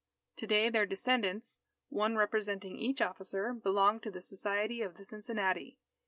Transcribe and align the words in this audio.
To 0.37 0.47
day 0.47 0.69
their 0.71 0.87
descendants, 0.87 1.61
one 1.89 2.15
representing 2.15 2.75
each 2.75 3.01
officer, 3.01 3.53
belong 3.53 3.99
to 3.99 4.09
the 4.09 4.19
Society 4.19 4.81
of 4.81 4.97
the 4.97 5.05
Cincinnati. 5.05 5.77